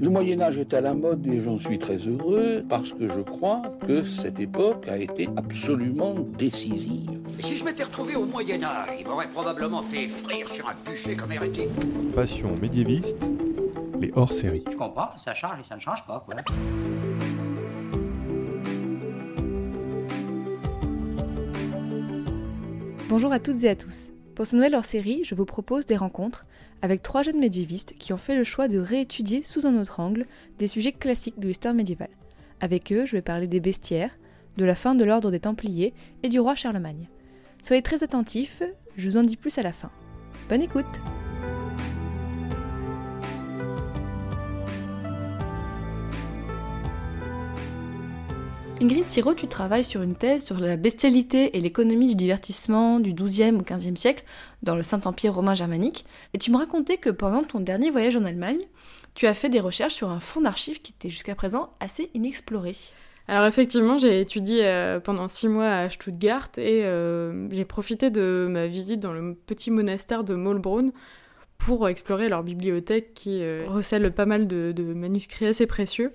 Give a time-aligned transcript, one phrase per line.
[0.00, 3.20] Le Moyen Âge est à la mode et j'en suis très heureux parce que je
[3.20, 7.20] crois que cette époque a été absolument décisive.
[7.38, 11.16] Si je m'étais retrouvé au Moyen Âge, il m'aurait probablement fait frire sur un bûcher
[11.16, 11.70] comme hérétique.
[12.14, 13.30] Passion médiéviste,
[14.00, 14.64] les hors-séries.
[14.70, 16.36] Je comprends, ça change et ça ne change pas, quoi.
[23.08, 24.12] Bonjour à toutes et à tous.
[24.40, 26.46] Pour ce nouvel hors-série, je vous propose des rencontres
[26.80, 30.24] avec trois jeunes médiévistes qui ont fait le choix de réétudier sous un autre angle
[30.58, 32.08] des sujets classiques de l'histoire médiévale.
[32.58, 34.18] Avec eux, je vais parler des bestiaires,
[34.56, 37.10] de la fin de l'ordre des Templiers et du roi Charlemagne.
[37.62, 38.62] Soyez très attentifs,
[38.96, 39.90] je vous en dis plus à la fin.
[40.48, 41.02] Bonne écoute
[48.82, 53.12] Ingrid Thiraud, tu travailles sur une thèse sur la bestialité et l'économie du divertissement du
[53.12, 54.24] XIIe au XVe siècle
[54.62, 56.06] dans le Saint-Empire romain germanique.
[56.32, 58.60] Et tu me racontais que pendant ton dernier voyage en Allemagne,
[59.14, 62.74] tu as fait des recherches sur un fonds d'archives qui était jusqu'à présent assez inexploré.
[63.28, 68.46] Alors effectivement, j'ai étudié euh, pendant six mois à Stuttgart et euh, j'ai profité de
[68.48, 70.90] ma visite dans le petit monastère de Maulbronn
[71.58, 76.14] pour explorer leur bibliothèque qui euh, recèle pas mal de manuscrits assez précieux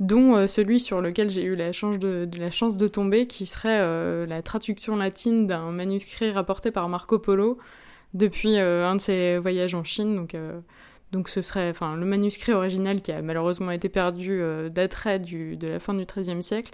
[0.00, 4.42] dont euh, celui sur lequel j'ai eu la chance de, tomber, qui serait euh, la
[4.42, 7.58] traduction latine d'un manuscrit rapporté par Marco Polo
[8.12, 10.26] depuis euh, un de ses voyages en Chine.
[11.12, 15.78] Donc, ce serait, enfin, le manuscrit original qui a malheureusement été perdu daterait de la
[15.78, 16.72] fin du XIIIe siècle,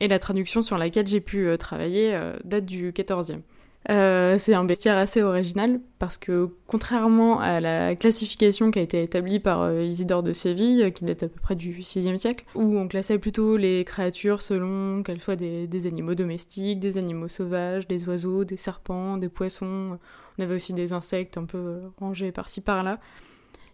[0.00, 3.42] et la traduction sur laquelle j'ai pu travailler date du XIVe.
[3.88, 9.00] Euh, c'est un bestiaire assez original parce que contrairement à la classification qui a été
[9.02, 12.44] établie par euh, Isidore de Séville, euh, qui date à peu près du VIe siècle,
[12.56, 17.86] où on classait plutôt les créatures selon qu'elles soient des, animaux domestiques, des animaux sauvages,
[17.86, 19.98] des oiseaux, des serpents, des poissons,
[20.38, 22.98] on avait aussi des insectes un peu rangés par-ci par-là.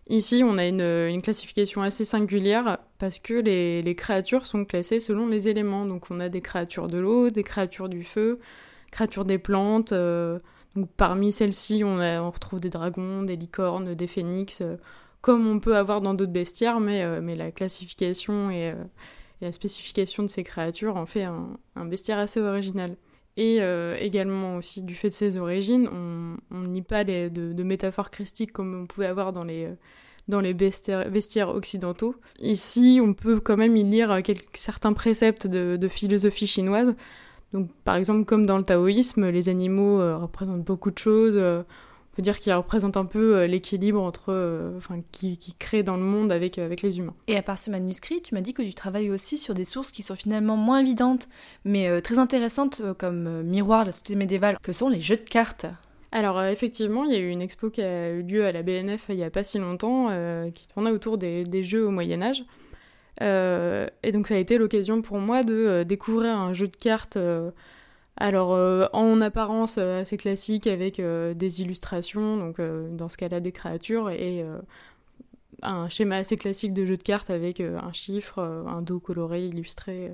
[0.09, 5.27] Ici, on a une, classification assez singulière parce que les, les créatures sont classées selon
[5.29, 5.87] les éléments.
[5.87, 8.41] Donc on a des créatures de l'eau, des créatures du feu,
[8.93, 9.91] créatures des plantes.
[9.91, 10.39] Euh,
[10.77, 11.97] donc parmi celles-ci, on,
[12.31, 14.77] retrouve des dragons, des licornes, des phénix, euh,
[15.21, 18.73] comme on peut avoir dans d'autres bestiaires, mais, euh, mais la classification et,
[19.41, 22.97] la spécification de ces créatures en fait un, bestiaire assez original.
[23.37, 23.61] Et
[23.99, 25.89] également aussi du fait de ses origines,
[26.51, 29.69] on n'y pas de, métaphores christiques comme on pouvait avoir dans les,
[30.29, 32.15] dans les bestiaires, occidentaux.
[32.39, 34.17] Ici, on peut quand même y lire
[34.53, 36.95] certains préceptes de philosophie chinoise,
[37.53, 41.37] donc, par exemple, comme dans le taoïsme, les animaux euh, représentent beaucoup de choses.
[41.37, 45.83] Euh, on peut dire qu'ils représentent un peu euh, l'équilibre entre, enfin, qui, qui crée
[45.83, 47.15] dans le monde avec, avec les humains.
[47.27, 49.93] Et à part ce manuscrit, tu m'as dit que tu travailles aussi sur des sources
[49.93, 51.29] qui sont finalement moins évidentes,
[51.65, 55.67] mais très intéressantes comme miroir de la société médiévale, que sont les jeux de cartes?
[56.15, 59.07] Alors effectivement, il y a eu une expo qui a eu lieu à la BNF
[59.09, 60.09] il n'y a pas si longtemps,
[60.53, 62.45] qui tournait autour des, des, jeux au Moyen Âge.
[63.21, 66.77] Euh, et donc ça a été l'occasion pour moi de euh, découvrir un jeu de
[66.77, 67.51] cartes, euh,
[68.17, 68.51] alors
[68.93, 74.45] en apparence assez classique avec des illustrations, donc dans ce cas-là des créatures, et
[75.63, 80.13] un schéma assez classique de jeu de cartes avec un chiffre, un dos coloré, illustré,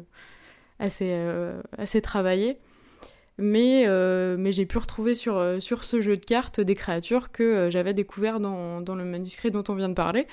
[0.78, 1.12] assez,
[1.76, 2.58] assez travaillé.
[3.36, 3.84] Mais,
[4.38, 8.38] mais j'ai pu retrouver sur, sur ce jeu de cartes des créatures que j'avais découvert
[8.38, 10.28] dans, dans, le manuscrit dont on vient de parler.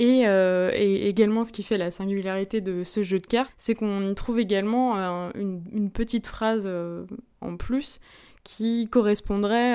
[0.00, 4.10] Euh, et, également, ce qui fait la singularité de ce jeu de cartes, c'est qu'on
[4.10, 7.04] y trouve également euh, une, petite phrase euh,
[7.40, 8.00] en plus
[8.44, 9.74] qui correspondrait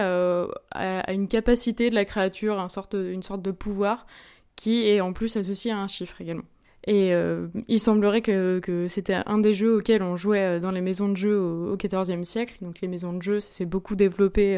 [0.71, 4.07] à, une capacité de la créature, une sorte, une sorte de pouvoir,
[4.57, 6.43] qui est en plus associé à un chiffre également.
[6.85, 7.13] Et
[7.69, 11.39] il semblerait que, c'était un des jeux auxquels on jouait dans les maisons de jeux
[11.39, 12.57] au XIVe siècle.
[12.59, 14.57] Donc les maisons de jeux, ça s'est beaucoup développé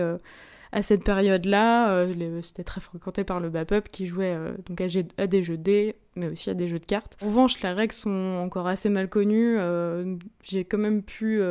[0.71, 5.27] à cette période-là, euh, c'était très fréquenté par le BAPUP qui jouait euh, donc à,
[5.27, 7.17] des jeux de dés, mais aussi à des jeux de cartes.
[7.23, 9.57] En revanche, les règles sont encore assez mal connues.
[9.57, 11.41] Euh, j'ai quand même pu.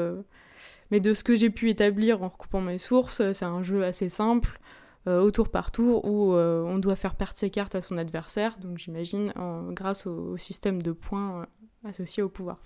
[0.91, 4.09] mais de ce que j'ai pu établir en recoupant mes sources, c'est un jeu assez
[4.09, 4.61] simple,
[5.07, 8.79] au tour par tour, où on doit faire perdre ses cartes à son adversaire, donc
[8.79, 9.33] j'imagine
[9.71, 11.47] grâce au, système de points
[11.85, 12.59] associé au pouvoir.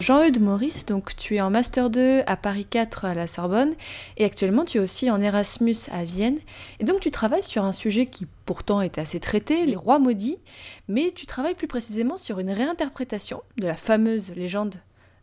[0.00, 3.74] Jean-Eudes Maurice, donc tu es en Master 2 à Paris 4 à la Sorbonne
[4.16, 6.38] et actuellement tu es aussi en Erasmus à Vienne.
[6.78, 10.38] Et donc tu travailles sur un sujet qui pourtant est assez traité, les rois maudits,
[10.86, 14.76] mais tu travailles plus précisément sur une réinterprétation de la fameuse légende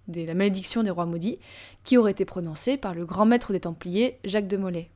[0.09, 1.39] de la malédiction des rois maudits
[1.85, 4.89] qui aurait été prononcée par le grand maître des Templiers, Jacques de Molay.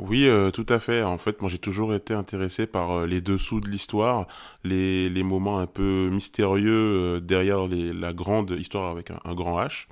[0.00, 1.02] Oui, euh, tout à fait.
[1.02, 4.28] En fait, moi, j'ai toujours été intéressé par euh, les dessous de l'histoire,
[4.62, 9.88] les, moments un peu mystérieux euh, derrière la grande histoire avec un, grand H.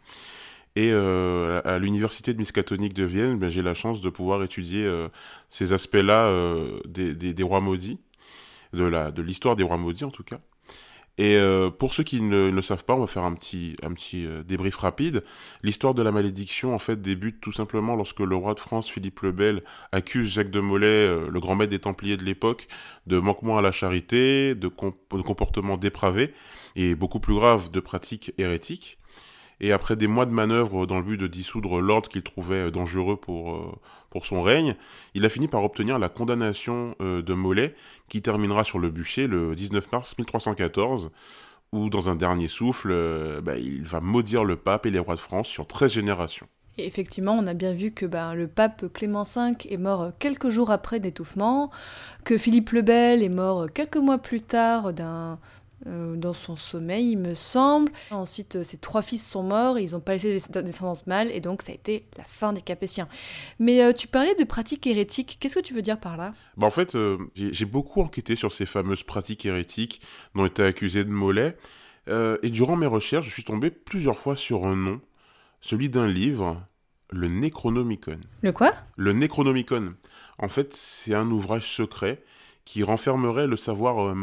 [0.77, 4.87] Et à l'université de Miskatonic de Vienne, ben, j'ai la chance de pouvoir étudier
[5.49, 6.31] ces aspects-là
[6.85, 7.99] des, rois maudits,
[8.75, 10.39] de l'histoire des rois maudits en tout cas.
[11.19, 13.93] Et euh, pour ceux qui ne, le savent pas, on va faire un petit, un
[13.93, 15.25] petit euh, débrief rapide.
[15.63, 19.21] L'histoire de la malédiction, en fait, débute tout simplement lorsque le roi de France, Philippe
[19.21, 22.69] le Bel, accuse Jacques de Molay, euh, le grand maître des Templiers de l'époque,
[23.07, 26.35] de manquement à la charité, de, comportements dépravés,
[26.75, 28.99] et beaucoup plus grave, de pratiques hérétiques.
[29.61, 33.17] Et après des mois de manœuvres dans le but de dissoudre l'ordre qu'il trouvait dangereux
[33.17, 33.79] pour,
[34.11, 34.77] pour son règne,
[35.15, 37.75] il a fini par obtenir la condamnation de Molay,
[38.09, 41.11] qui terminera sur le bûcher le 19 mars 1314,
[41.73, 42.95] où dans un dernier souffle,
[43.43, 46.49] bah, il va maudire le pape et les rois de France sur 13 générations.
[46.79, 50.51] Et effectivement, on a bien vu que ben, le pape Clément V est mort quelques
[50.51, 51.71] jours après d'étouffement,
[52.25, 55.37] que Philippe le Bel est mort quelques mois plus tard d'un euh,
[55.87, 57.93] dans son sommeil, il me semble.
[58.11, 61.41] Ensuite, euh, ses trois fils sont morts, ils n'ont pas laissé de descendance mâle, et
[61.41, 63.09] donc ça a été la fin des Capétiens.
[63.59, 66.35] Mais euh, tu parlais de pratiques hérétiques, qu'est-ce que tu veux dire par là?
[66.57, 70.01] Bah En fait, euh, j'ai beaucoup enquêté sur ces fameuses pratiques hérétiques
[70.35, 71.57] dont était accusé de Mollet,
[72.09, 75.01] euh, et durant mes recherches, je suis tombé plusieurs fois sur un nom,
[75.61, 76.63] celui d'un livre,
[77.11, 78.21] le Necronomicon.
[78.43, 78.73] Le quoi?
[78.97, 79.95] Le Necronomicon.
[80.39, 82.23] En fait, c'est un ouvrage secret
[82.65, 84.15] qui renfermerait le savoir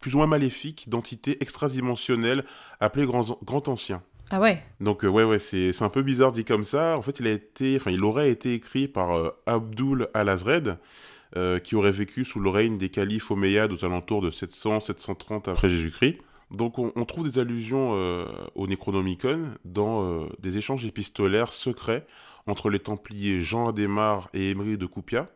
[0.00, 2.44] plus ou moins maléfique d'entités extradimensionnelles
[2.80, 4.02] appelées Grand, Grand Ancien.
[4.30, 4.62] Ah ouais?
[4.80, 6.96] Donc euh, ouais ouais c'est c'est un peu bizarre dit comme ça.
[6.98, 10.78] En fait il a été enfin il aurait été écrit par euh, Abdul al-Azred
[11.36, 15.48] euh, qui aurait vécu sous le règne des califes omeyyades aux alentours de 700 730
[15.48, 16.18] après Jésus-Christ.
[16.50, 18.24] Donc on, on, trouve des allusions euh,
[18.54, 22.06] au Necronomicon dans des échanges épistolaires secrets
[22.46, 25.28] entre les Templiers Jean Adhémar et Émery de Coupia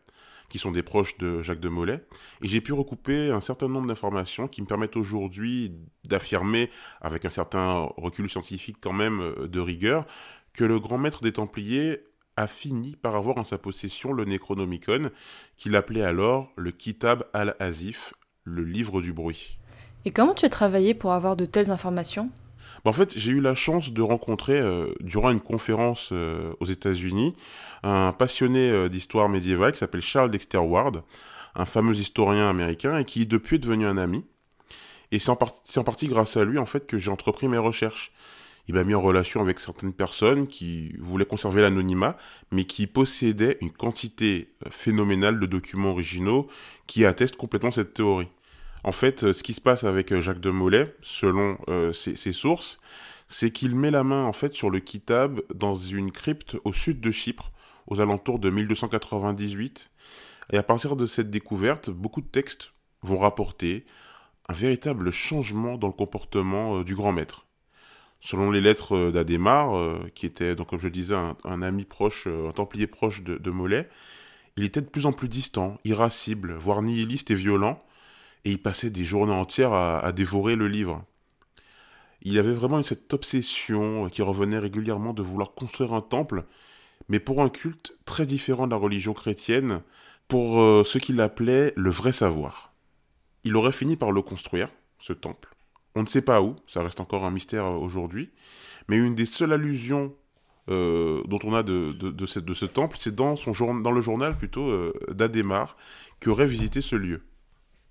[0.53, 2.05] qui sont des proches de Jacques de Molay,
[2.43, 5.73] et j'ai pu recouper un certain nombre d'informations qui me permettent aujourd'hui
[6.05, 6.69] d'affirmer,
[7.01, 10.05] avec un certain recul scientifique quand même de rigueur,
[10.53, 12.01] que le grand maître des Templiers
[12.37, 15.09] a fini par avoir en sa possession le Necronomicon,
[15.57, 18.13] qu'il appelait alors le Kitab al-Azif,
[18.45, 19.59] le livre du bruit.
[20.05, 22.29] Et comment tu as travaillé pour avoir de telles informations?
[22.85, 27.35] En fait, j'ai eu la chance de rencontrer, euh, durant une conférence euh, aux États-Unis,
[27.83, 31.03] un passionné euh, d'histoire médiévale qui s'appelle Charles Dexter Ward,
[31.55, 34.25] un fameux historien américain et qui depuis est devenu un ami.
[35.11, 38.13] Et c'est en, en, partie grâce à lui, en fait, que j'ai entrepris mes recherches.
[38.69, 42.17] Il m'a mis en relation avec certaines personnes qui voulaient conserver l'anonymat,
[42.53, 46.47] mais qui possédaient une quantité phénoménale de documents originaux
[46.87, 48.29] qui attestent complètement cette théorie.
[48.85, 52.33] En fait, euh, ce qui se passe avec euh, Jacques de Molay, selon euh, ses,
[52.33, 52.81] sources,
[53.29, 57.01] c'est qu'il met la main en fait sur le Kitab dans une crypte au sud
[57.01, 57.53] de Chypre,
[57.87, 59.91] aux alentours de 1298.
[60.53, 63.87] Et à partir de cette découverte, beaucoup de textes vont rapporter
[64.49, 67.47] un véritable changement dans le comportement du grand maître.
[68.21, 72.29] Selon les lettres d'Adhémar, euh, qui était, donc, comme je le disais, un, ami proche,
[72.29, 73.89] un templier proche de, de Molay,
[74.57, 77.83] il était de plus en plus distant, irascible, voire nihiliste et violent,
[78.45, 81.05] et il passait des journées entières à, dévorer le livre.
[82.23, 86.45] Il avait vraiment cette obsession qui revenait régulièrement de vouloir construire un temple,
[87.09, 89.81] mais pour un culte très différent de la religion chrétienne,
[90.29, 92.73] pour euh, ce qu'il appelait le vrai savoir.
[93.45, 94.69] Il aurait fini par le construire,
[94.99, 95.55] ce temple.
[95.95, 98.31] On ne sait pas où, ça reste encore un mystère aujourd'hui,
[98.89, 100.15] mais une des seules allusions
[100.71, 101.95] euh, dont on a de,
[102.27, 105.77] ce, temple, c'est dans, le journal plutôt euh, d'Adhémar,
[106.21, 107.23] qui aurait visité ce lieu.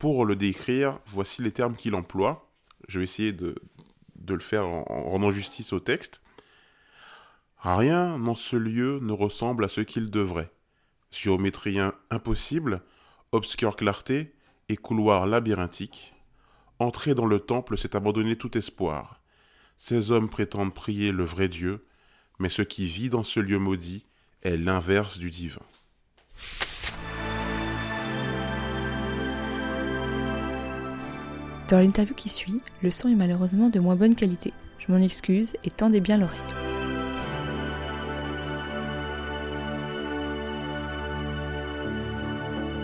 [0.01, 2.49] Pour le décrire, voici les termes qu'il emploie.
[2.87, 3.53] Je vais essayer de,
[4.27, 6.23] le faire en, en rendant justice au texte.
[7.59, 10.51] Rien dans ce lieu ne ressemble à ce qu'il devrait.
[11.11, 11.77] Géométrie
[12.09, 12.81] impossible,
[13.31, 14.33] obscure clarté
[14.69, 16.15] et couloir labyrinthique.
[16.79, 19.21] Entrer dans le temple, c'est abandonner tout espoir.
[19.77, 21.85] Ces hommes prétendent prier le vrai Dieu,
[22.39, 24.07] mais ce qui vit dans ce lieu maudit
[24.41, 25.61] est l'inverse du divin.
[31.71, 34.51] Dans l'interview qui suit, le son est malheureusement de moins bonne qualité.
[34.77, 36.37] Je m'en excuse et tendez bien l'oreille.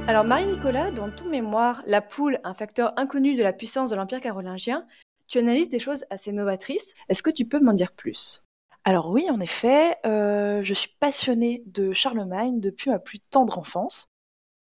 [0.08, 4.22] Alors Marie-Nicolas, dans ton mémoire, La poule, un facteur inconnu de la puissance de l'Empire
[4.22, 4.86] carolingien,
[5.27, 6.94] tu analyses des choses assez novatrices.
[7.10, 8.41] Est-ce que tu peux m'en dire plus?
[8.86, 14.08] Alors oui, en effet, euh, je suis passionnée de Charlemagne depuis ma plus tendre enfance.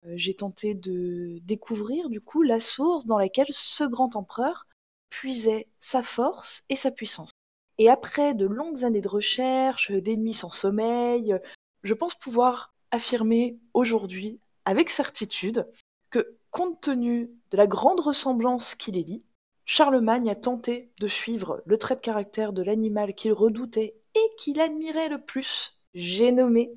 [0.06, 4.66] Euh, J'ai tenté de découvrir du coup la source dans laquelle ce grand empereur
[5.10, 7.30] puisait sa force et sa puissance.
[7.78, 11.36] Et après de longues années de recherche, des nuits sans sommeil,
[11.82, 15.66] je pense pouvoir affirmer aujourd'hui avec certitude
[16.10, 19.24] que, compte tenu de la grande ressemblance qui les lie,
[19.64, 24.60] Charlemagne a tenté de suivre le trait de caractère de l'animal qu'il redoutait et qu'il
[24.60, 25.80] admirait le plus.
[25.94, 26.72] J'ai nommé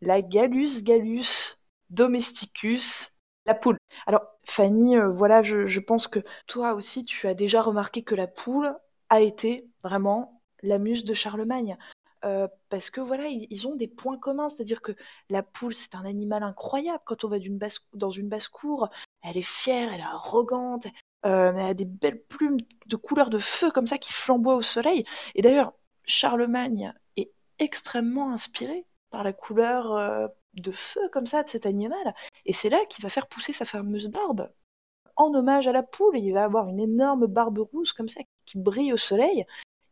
[0.00, 1.56] la Gallus gallus
[1.92, 3.14] domesticus,
[3.46, 3.76] la poule.
[4.06, 8.26] Alors, Fanny, euh, voilà, je, pense que toi aussi, tu as déjà remarqué que la
[8.26, 8.74] poule
[9.08, 11.76] a été vraiment la muse de Charlemagne.
[12.24, 14.92] Euh, parce que voilà, ils, ont des points communs, c'est-à-dire que
[15.28, 17.02] la poule, c'est un animal incroyable.
[17.04, 17.38] Quand on va
[17.94, 18.88] dans une basse-cour,
[19.22, 20.86] elle est fière, elle est arrogante,
[21.26, 24.62] euh, elle a des belles plumes de couleur de feu comme ça qui flamboient au
[24.62, 25.04] soleil.
[25.34, 25.72] Et d'ailleurs,
[26.04, 32.14] Charlemagne est extrêmement inspiré par la couleur de feu comme ça de cet animal.
[32.46, 34.50] Et c'est là qu'il va faire pousser sa fameuse barbe
[35.16, 36.18] en hommage à la poule.
[36.18, 39.46] Il va avoir une énorme barbe rousse comme ça qui brille au soleil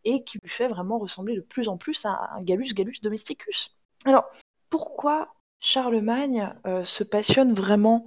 [0.04, 3.76] et qui lui fait vraiment ressembler de plus en plus à un Gallus Gallus domesticus.
[4.04, 4.24] Alors,
[4.70, 8.06] pourquoi Charlemagne euh, se passionne vraiment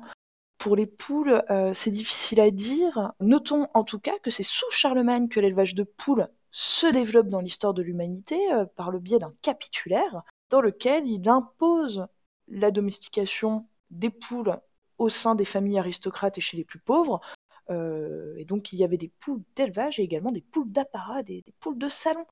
[0.58, 3.12] pour les poules euh, C'est difficile à dire.
[3.20, 7.42] Notons en tout cas que c'est sous Charlemagne que l'élevage de poules se développe dans
[7.42, 12.08] l'histoire de l'humanité euh, par le biais d'un capitulaire dans lequel il impose
[12.48, 14.60] la domestication des poules
[14.98, 17.22] au sein des familles aristocrates et chez les plus pauvres.
[17.70, 21.44] Euh, et donc il y avait des poules d'élevage et également des poules d'apparat, des,
[21.60, 22.26] poules de salon.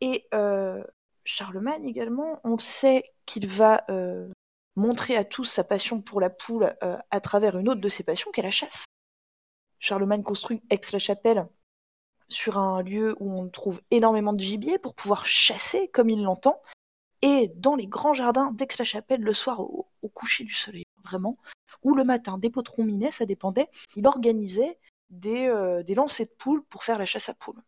[0.00, 0.82] Et euh,
[1.24, 4.28] Charlemagne également, on sait qu'il va euh,
[4.76, 8.30] montrer à tous sa passion pour la poule à travers une autre de ses passions,
[8.30, 8.84] qui est la chasse.
[9.78, 11.48] Charlemagne construit Aix-la-Chapelle
[12.28, 16.60] sur un lieu où on trouve énormément de gibier pour pouvoir chasser comme il l'entend
[17.26, 21.36] et dans les grands jardins d'Aix-la-Chapelle le soir au, coucher du soleil, vraiment,
[21.82, 23.66] ou le matin, des potrons minés, ça dépendait,
[23.96, 24.78] il organisait
[25.10, 27.60] des, euh, des lancers de poules pour faire la chasse à poules.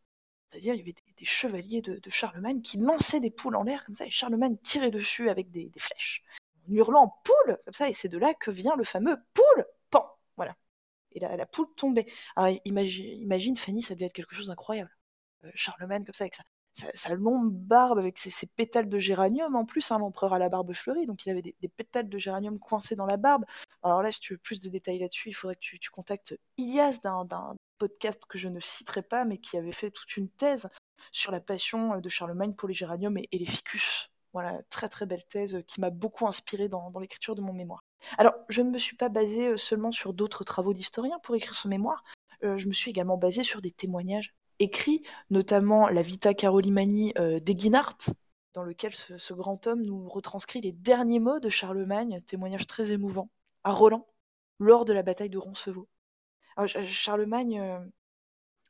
[0.48, 3.96] C'est-à-dire, il y avait des, chevaliers de, Charlemagne qui lançaient des poules en l'air comme
[3.96, 6.22] ça, et Charlemagne tirait dessus avec des, flèches,
[6.54, 10.08] en hurlant poule, comme ça, et c'est de là que vient le fameux poule, pan,
[10.36, 10.54] voilà.
[11.10, 12.06] Et la, la poule tombait.
[12.64, 14.96] Imagine, Fanny, ça devait être quelque chose d'incroyable.
[15.44, 16.44] Euh, Charlemagne, comme ça, avec ça
[16.94, 20.72] sa, longue barbe avec ses, pétales de géranium en plus, hein, l'empereur à la barbe
[20.72, 23.44] fleurie, donc il avait des, pétales de géranium coincés dans la barbe.
[23.82, 27.00] Alors là, si tu veux plus de détails là-dessus, il faudrait que tu, contactes Ilias
[27.02, 30.68] d'un podcast que je ne citerai pas, mais qui avait fait toute une thèse
[31.12, 34.10] sur la passion de Charlemagne pour les géraniums et, les ficus.
[34.32, 37.82] Voilà, très très belle thèse qui m'a beaucoup inspiré dans, l'écriture de mon mémoire.
[38.18, 41.54] Alors, je ne me suis pas basée euh, seulement sur d'autres travaux d'historiens pour écrire
[41.54, 42.04] ce mémoire,
[42.44, 47.40] euh, je me suis également basée sur des témoignages écrit, notamment la Vita Carolimani euh,
[47.40, 47.98] d'Eguinart,
[48.54, 53.30] dans lequel ce, grand homme nous retranscrit les derniers mots de Charlemagne, témoignage très émouvant,
[53.64, 54.06] à Roland,
[54.58, 55.88] lors de la bataille de Roncevaux.
[56.66, 57.78] Charlemagne euh,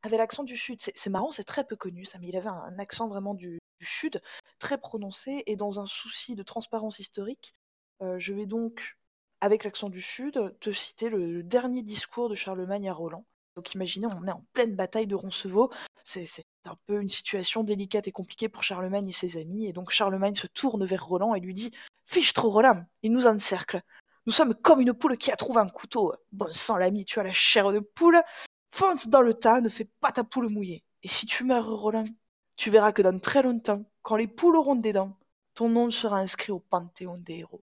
[0.02, 0.78] avait l'accent du Sud.
[0.80, 4.20] C'est marrant, c'est très peu connu ça, mais il avait un, accent vraiment du, Sud,
[4.58, 7.54] très prononcé, et dans un souci de transparence historique,
[8.02, 8.98] euh, je vais donc,
[9.40, 13.24] avec l'accent du Sud, te citer le dernier discours de Charlemagne à Roland,
[13.58, 15.68] donc imaginez, on est en pleine bataille de Roncevaux.
[16.04, 16.28] C'est
[16.64, 19.66] un peu une situation délicate et compliquée pour Charlemagne et ses amis.
[19.66, 21.72] Et donc Charlemagne se tourne vers Roland et lui dit
[22.06, 23.82] Fiche trop Roland, il nous encercle.
[24.26, 26.14] Nous sommes comme une poule qui a trouvé un couteau.
[26.30, 28.22] Bon sang, l'ami, tu as la chair de poule.
[28.70, 30.84] Fonce dans le tas, ne fais pas ta poule mouillée.
[31.02, 32.06] Et si tu meurs, Roland,
[32.54, 35.18] tu verras que dans très longtemps, quand les poules auront des dents,
[35.54, 37.64] ton nom sera inscrit au panthéon des héros.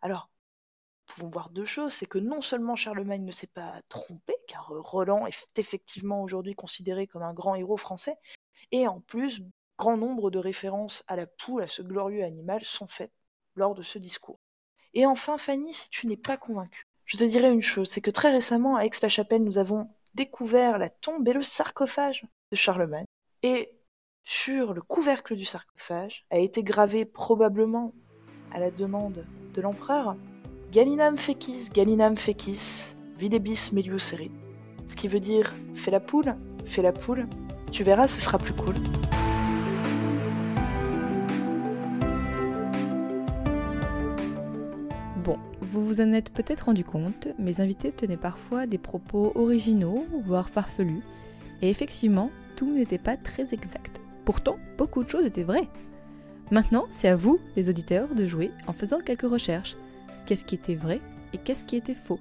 [0.00, 0.30] Alors,
[1.06, 4.80] pouvons voir deux choses, c'est que non seulement Charlemagne ne s'est pas trompé, car euh,
[4.80, 8.16] Roland est effectivement aujourd'hui considéré comme un grand héros français,
[8.72, 9.42] et en plus,
[9.78, 13.12] grand nombre de références à la poule, à ce glorieux animal, sont faites
[13.54, 14.40] lors de ce discours.
[14.94, 18.10] Et enfin, Fanny, si tu n'es pas convaincue, je te dirais une chose, c'est que
[18.10, 23.04] très récemment, à Aix-la-Chapelle, nous avons découvert la tombe et le sarcophage de Charlemagne.
[23.42, 23.70] Et
[24.24, 27.94] sur le couvercle du sarcophage a été gravé probablement
[28.52, 30.16] à la demande de l'empereur
[30.76, 34.30] Galinam fecis, Galinam fecis, videbis melius erit.
[34.88, 37.26] Ce qui veut dire fais la poule, fais la poule,
[37.72, 38.74] tu verras, ce sera plus cool.
[45.24, 50.04] Bon, vous vous en êtes peut-être rendu compte, mes invités tenaient parfois des propos originaux,
[50.26, 51.00] voire farfelus,
[51.62, 53.98] et effectivement, tout n'était pas très exact.
[54.26, 55.70] Pourtant, beaucoup de choses étaient vraies.
[56.50, 59.74] Maintenant, c'est à vous, les auditeurs, de jouer en faisant quelques recherches
[60.26, 61.00] qu'est-ce qui était vrai
[61.32, 62.20] et qu'est-ce qui était faux.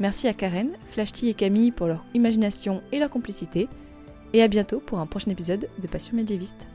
[0.00, 3.68] Merci à Karen, Flashty et Camille pour leur imagination et leur complicité,
[4.32, 6.66] et à bientôt pour un prochain épisode de Passion médiéviste.